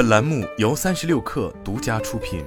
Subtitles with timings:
[0.00, 2.42] 本栏目由三十六氪独家出品。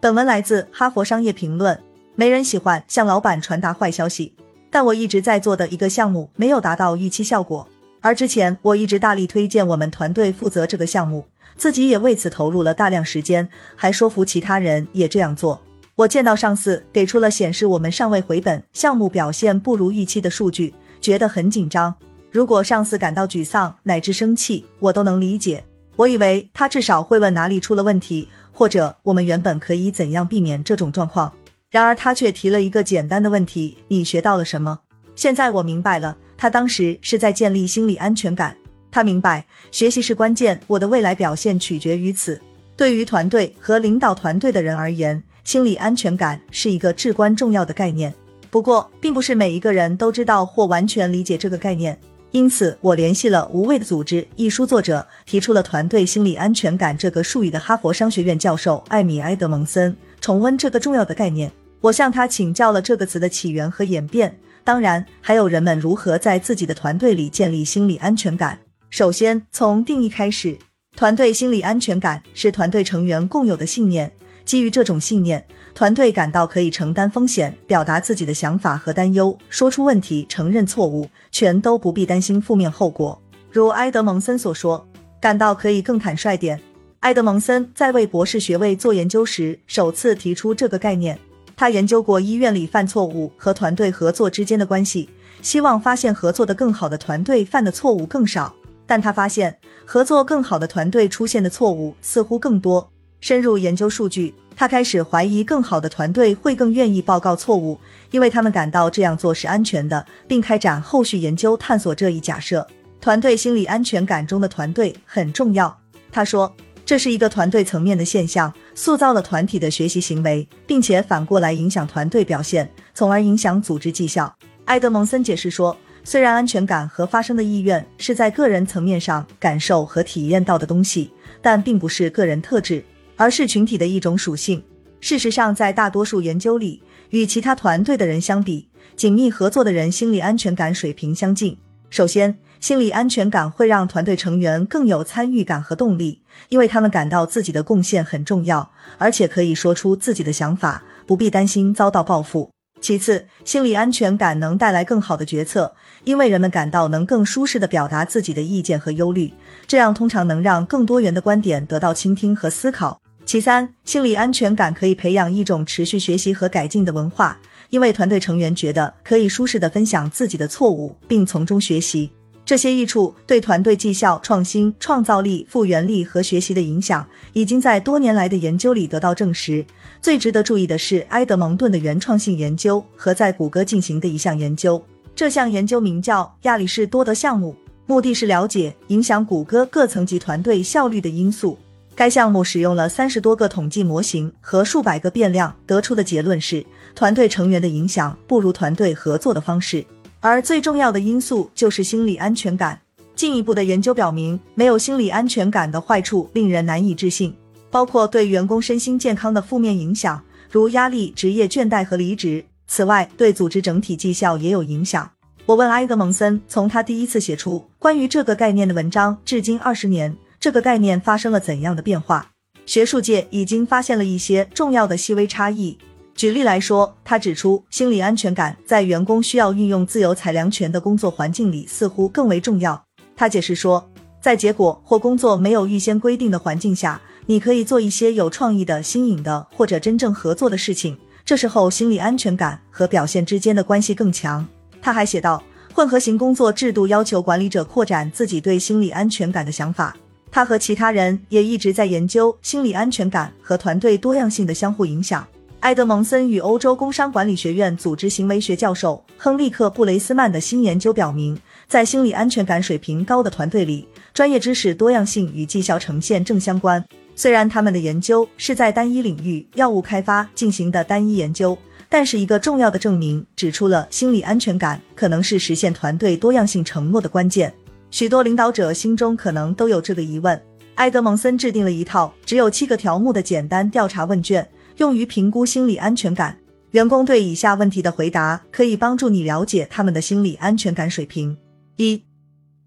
[0.00, 1.74] 本文来自《哈佛商业评论》。
[2.14, 4.36] 没人喜欢向老板传达坏消息，
[4.70, 7.66] 但我一直在做的一个项目没有达到预期效果。
[8.00, 15.60] 而之前我一直大力推荐我们团队负责这个项目，自己也为此投入了大量时间，还说服其他人也这样做。
[15.96, 21.92] 我见到上司给出了显示我们尚未回本、项目表现不如预期的数据，觉得很紧张。
[22.30, 25.64] 如果上司感到沮丧乃至生气，我都能理解。
[25.96, 31.32] 我以为他至少会问哪里出了问题，或者我们原本可以怎样避免这种状况。
[31.70, 34.80] 然而他却提了一个简单的问题：你学到了什么？
[35.14, 38.56] 现在我明白了，他当时是在建立心理安全感。
[38.90, 42.40] 他明白学习是关键，我的未来表现取决于此。
[42.76, 48.14] 对于团队和领导团队的人而言，心理安全感是一个至关重要的概念。
[48.50, 51.96] 不过，并不是每一个人都知道或完全理解这个概念。
[52.32, 61.50] 因此，我联系了《无畏的组织》一书作者，提出了团队心理安全感这个术语的哈佛商学院教授艾米埃德蒙森，重温这个重要的概念。
[61.80, 68.60] 我向他请教了这个词的起源和演变，当然还有人们如何在自己的团队里建立心理安全感。
[68.90, 70.56] 首先，从定义开始，
[70.96, 74.12] 团队心理安全感是团队成员共有的信念。
[74.44, 83.20] 基于这种信念，团队感到可以承担风险，表达自己的想法和担忧，说出问题，承认错误，全都不必担心负面后果。
[83.50, 84.86] 如埃德蒙森所说，
[85.20, 86.60] 感到可以更坦率点。
[87.00, 91.18] 埃德蒙森在为博士学位做研究时，首次提出这个概念。
[91.56, 95.08] 他研究过医院里犯错误和团队合作之间的关系，
[95.40, 98.54] 希望发现合作的更好的团队犯的错误更少。
[98.86, 102.90] 但他发现，合作更好的团队出现的错误似乎更多。
[103.20, 107.80] 深入研究数据，他开始怀疑更好的团队会更愿意报告错误，
[108.10, 112.66] 因为他们感到这样做是安全的，并开展后续研究探索这一假设。
[113.00, 115.74] 团队心理安全感中的团队很重要，
[116.12, 124.30] 他说，这是一个团队层面的现象，塑造了团体的学习行为，并且反过来影响团队表现，从而影响组织绩效。
[124.66, 131.10] 埃德蒙森解释说，虽然安全感和发生的意愿是在个人层面上感受和体验到的东西，
[131.40, 132.84] 但并不是个人特质。
[133.20, 134.64] 而是群体的一种属性。
[134.98, 141.58] 事实上，在大多数研究里，与其他团队的人相比，紧密合作的人心理安全感水平相近。
[141.90, 152.50] 首先，心理安全感会让团队成员更有参与感和动力，因为他们感到自己的贡献很重要，而且可以说出自己的想法，不必担心遭到报复。
[152.80, 159.34] 其次，心理安全感能带来更好的决策，因为人们感到能更舒适的表达自己的意见和忧虑，
[159.66, 162.98] 这样通常能让更多元的观点得到倾听和思考。
[163.30, 172.10] 其三，心理安全感可以培养一种持续学习和改进的文化，因为团队成员觉得可以舒适的分享自己的错误，并从中学习。
[172.44, 179.64] 这些益处对团队绩效、创新、创造力、复原力和学习的影响，已经在多年来的研究里得到证实。
[180.02, 184.84] 最值得注意的是，埃德蒙顿的原创性研究和在谷歌进行的一项研究。
[185.14, 187.54] 这项研究名叫亚里士多德项目，
[187.86, 191.56] 目的是了解影响谷歌各层级团队效率的因素。
[192.00, 199.84] 该项目使用了三十多个统计模型和数百个变量，得出的结论是，团队成员的影响不如团队合作的方式。
[200.20, 202.80] 而最重要的因素就是心理安全感。
[203.14, 207.36] 进一步的研究表明，没有心理安全感的坏处令人难以置信，
[207.70, 212.42] 包括对员工身心健康的负面影响，如压力、职业倦怠和离职。
[212.66, 215.10] 此外，对组织整体绩效也有影响。
[215.44, 220.16] 我问埃德蒙森，从他第一次写出关于这个概念的文章至今二十年。
[220.40, 222.30] 这个概念发生了怎样的变化？
[222.64, 225.76] 学术界已经发现了一些重要的细微差异。
[226.14, 232.82] 举例来说，他指出，心理安全感在员工需要运用自由裁量权的工作环境里似乎更为重要。
[233.14, 233.86] 他解释说，
[234.18, 240.96] 在结果或工作没有预先规定的环境下，你可以做一些有创意的、新颖的或者真正合作的事情。
[241.22, 244.46] 这时候，心理安全感和表现之间的关系更强。
[244.80, 245.42] 他还写道，
[245.74, 249.94] 混合型工作制度要求管理者扩展自己对心理安全感的想法。
[250.30, 255.26] 他和其他人也一直在研究心理安全感和团队多样性的相互影响。
[255.60, 261.38] 埃德蒙森与欧洲工商管理学院组织行为学教授亨利克布雷斯曼的新研究表明，
[261.68, 266.82] 在心理安全感水平高的团队里，专业知识多样性与绩效呈现正相关。
[267.14, 271.58] 虽然他们的研究是在单一领域药物开发进行的单一研究，
[271.90, 277.52] 但是一个重要的证明指出了心理安全感可能是实现团队多样性承诺的关键。
[277.90, 280.40] 许多领导者心中可能都有这个疑问。
[280.76, 284.48] 埃德蒙森制定了一套只有七个条目的简单调查问卷，
[284.78, 286.38] 用于评估心理安全感。
[286.70, 291.36] 员工对以下问题的回答可以帮助你了解他们的心理安全感水平：
[291.76, 292.02] 一、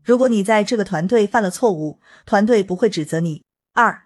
[0.04, 3.42] 如果你在这个团队犯了错误，团队不会指责你。
[3.74, 4.02] 二，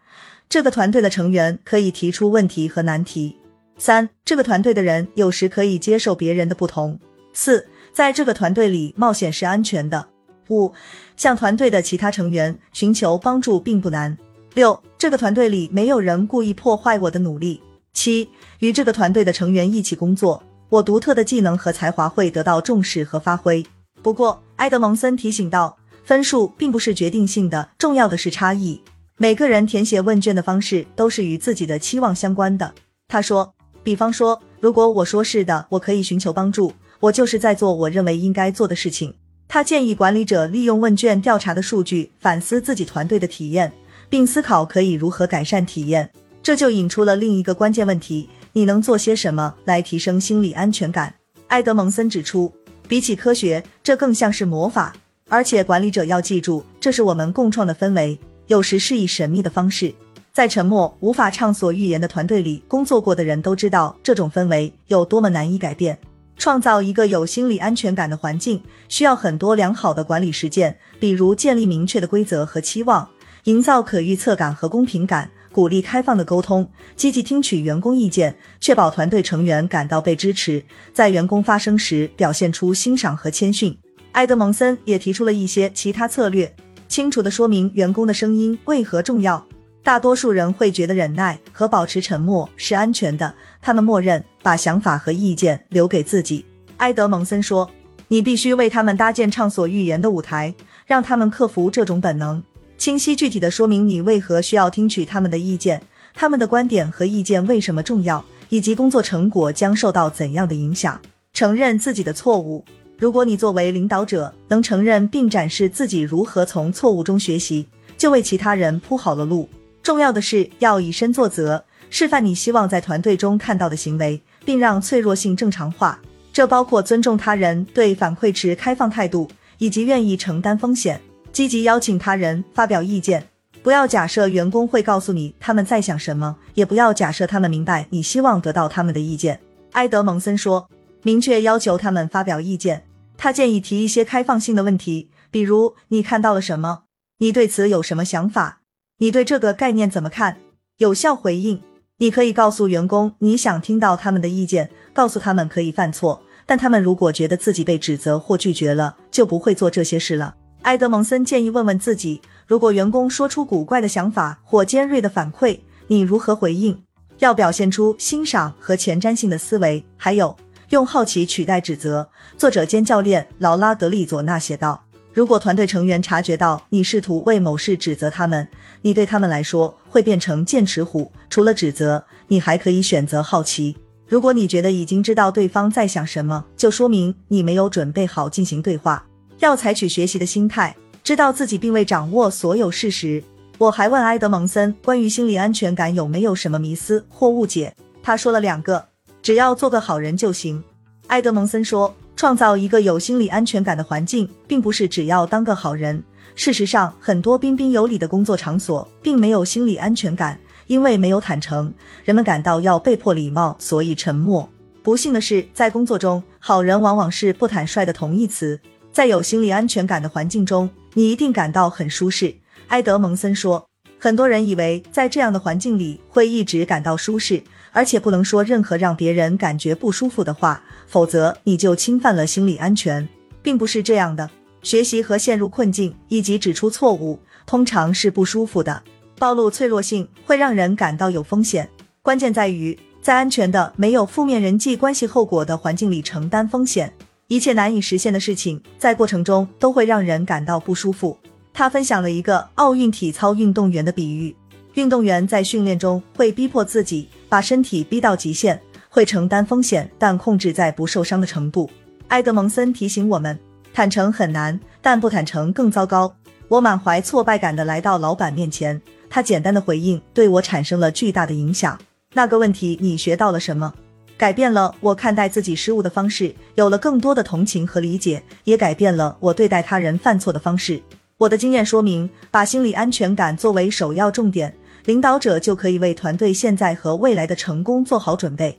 [0.48, 3.36] 这个团队的成员可以提出问题和难题。
[3.78, 7.00] 三，这个团队的人有时可以接受别人的不同。
[7.34, 10.08] 四，在这个团队里冒险是安全的。
[10.50, 10.74] 五，
[11.16, 14.18] 向团队的其他成员寻求帮助并不难。
[14.54, 17.62] 六，这个团队里没有人故意破坏我的努力。
[17.94, 18.30] 七，
[18.60, 23.66] 与这个团队的成员一起工作，我独特的技能和才华会得到重视和发挥。
[24.02, 28.82] 不过，埃德蒙森提醒道，分数并不是决定性的，重要的是差异。
[29.18, 32.74] 每个人填写问卷的方式都是与自己的期望相关的。
[33.08, 33.54] 他说，
[33.84, 39.16] 比方说，如果我说是的，我可以寻求帮助，我就是在做我认为应该做的事情。
[39.48, 43.72] 他建议管理者利用问卷调查的数据反思自己团队的体验，
[44.10, 46.10] 并思考可以如何改善体验。
[46.44, 51.14] 这就引出了另一个关键问题：你能做些什么来提升心理安全感？
[51.48, 52.52] 埃德蒙森指出，
[52.88, 54.94] 比起科学，这更像是魔法，
[55.30, 59.94] 而且管理者要记住，这是我们共创的氛围，有时是以神秘的方式。
[60.34, 65.98] 在沉默、无法畅所欲言的团队里工作过的人都知道，这种氛围有多么难以改变。
[66.38, 73.10] 创造一个有心理安全感的环境，需要很多良好的管理实践，比如建立明确的规则和期望，
[73.45, 80.63] 营造可预测感和公平感，鼓励开放的沟通，积极听取员工意见，确保团队成员感到被支持，
[80.94, 83.78] 在员工发声时表现出欣赏和谦逊。
[84.13, 86.56] 埃德蒙森也提出了一些其他策略，
[86.88, 89.45] 清楚地说明员工的声音为何重要。
[89.84, 96.46] 大多数人会觉得忍耐和保持沉默是安全的，他们默认把想法和意见留给自己。
[96.78, 97.70] 埃德蒙森说
[98.08, 100.56] ：“你必须为他们搭建畅所欲言的舞台，
[100.86, 102.42] 让他们克服这种本能，
[102.78, 105.82] 清晰具体的说明你为何需要听取他们的意见，
[106.14, 110.98] 他们的观点和意见为什么重要，以及工作成果将受到怎样的影响。
[111.34, 112.64] 承认自己的错误。
[112.98, 117.68] 如果你作为领导者能承认并展示自己如何从错误中学习，
[117.98, 119.50] 就为其他人铺好了路。”
[119.84, 126.00] 重要的是要以身作则，示范你希望在团队中看到的行为，并让脆弱性正常化。
[126.32, 131.02] 这包括尊重他人、对反馈持开放态度，以及愿意承担风险，
[131.34, 133.28] 积极邀请他人发表意见。
[133.62, 139.42] 不要假设员工会告诉你他们在想什么，也不要假设他们明白你希望得到他们的意见。
[139.74, 140.70] 埃德蒙森说
[141.04, 142.86] ：“明确要求他们发表意见。”
[143.18, 146.84] 他建议提一些开放性的问题，比如：“你看到了什么？
[147.18, 148.62] 你对此有什么想法？”
[149.00, 150.38] 你对这个概念怎么看？
[150.78, 151.62] 有效回应，
[152.00, 160.36] 你可以告诉员工你想听到他们的意见，告诉他们可以犯错，但他们如果觉得自己被指责或拒绝了，就不会做这些事了。
[160.62, 166.84] 埃德蒙森建议问问自己：如果员工说出古怪的想法或尖锐的反馈，你如何回应？
[167.18, 170.38] 要表现出欣赏和前瞻性的思维，还有
[170.70, 172.08] 用好奇取代指责。
[172.38, 174.84] 作者兼教练劳拉德利佐纳写道。
[175.18, 178.48] 如果团队成员察觉到你试图为某事指责他们，
[178.84, 181.12] 你对他们来说会变成剑齿虎。
[181.28, 183.75] 除了指责，你还可以选择好奇。
[184.06, 189.04] 如果你觉得已经知道对方在想什么，就说明你没有准备好进行对话。
[189.40, 193.24] 要采取学习的心态，知道自己并未掌握所有事实。
[193.58, 198.86] 我还问埃德蒙森关于心理安全感有没有什么迷思或误解，他说了两个：
[199.24, 200.63] 只要做个好人就行。
[201.08, 201.92] 埃德蒙森说。
[202.18, 206.04] 创造一个有心理安全感的环境，并不是只要当个好人。
[206.34, 211.72] 事实上，很多彬彬有礼的工作场所并没有心理安全感，因为没有坦诚，
[212.03, 214.50] 人们感到要被迫礼貌，所以沉默。
[214.82, 218.60] 不幸的是，在工作中，好人往往是不坦率的同义词。
[218.91, 222.34] 在有心理安全感的环境中，你一定感到很舒适。
[222.70, 223.63] 埃德蒙森说，
[224.00, 227.44] 很多人以为在这样的环境里会一直感到舒适。
[227.71, 233.07] 而且不能说任何让别人感觉不舒服的话，否则你就侵犯了心理安全，
[233.41, 234.29] 并不是这样的。
[234.63, 238.83] 学习和陷入困境以及指出错误，通常是不舒服的。
[239.17, 241.69] 暴露脆弱性会让人感到有风险。
[242.01, 246.91] 关键在于在安全的、没有负面人际关系后果的环境里承担风险。
[247.27, 251.17] 一切难以实现的事情，在过程中都会让人感到不舒服。
[251.53, 254.36] 他分享了一个奥运体操运动员的比喻。
[254.77, 261.67] 运动员在训练中会逼迫自己把身体逼到极限，会承担风险，但控制在不受伤的程度。
[262.10, 263.38] 埃德蒙森提醒我们，
[263.74, 266.13] 坦诚很难，但不坦诚更糟糕。
[266.48, 268.79] 我满怀挫败感的来到老板面前，
[269.10, 271.75] 他简单的回应对我产生了巨大的影响。
[272.13, 273.74] 那个问题，你学到了什么？
[274.15, 280.79] 改变了我看待自己失误的方式，有了更多的同情和理解，也改变了我对待他人犯错的方式。
[281.17, 284.55] 我的经验说明，把心理安全感作为首要重点。
[284.88, 288.58] 领导者就可以为团队现在和未来的成功做好准备。